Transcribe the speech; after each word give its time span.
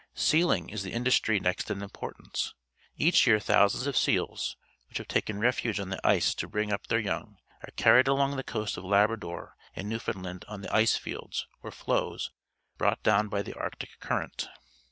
.S 0.15 0.33
ealing, 0.33 0.67
is 0.71 0.81
the 0.81 0.93
industry 0.93 1.39
next 1.39 1.69
in 1.69 1.83
importance. 1.83 2.55
Each 2.97 3.27
year 3.27 3.39
thousands 3.39 3.85
of 3.85 3.95
seals, 3.95 4.57
which 4.89 4.97
have 4.97 5.07
taken 5.07 5.39
refuge 5.39 5.79
on 5.79 5.89
the 5.89 6.01
ice 6.03 6.33
to 6.33 6.47
bring 6.47 6.73
up 6.73 6.87
their 6.87 6.97
young, 6.97 7.37
are 7.61 7.69
carrietl 7.77 8.07
along 8.07 8.35
the 8.35 8.43
coast 8.43 8.77
of 8.77 8.83
Labrador 8.83 9.55
and 9.75 9.87
Newfoundland 9.87 10.43
on 10.47 10.61
the 10.61 10.75
ice 10.75 10.97
fields, 10.97 11.45
or 11.61 11.69
floes, 11.69 12.31
brought 12.79 13.03
down 13.03 13.27
by 13.29 13.43
the 13.43 13.53
Arctic 13.53 13.99
Current. 13.99 14.47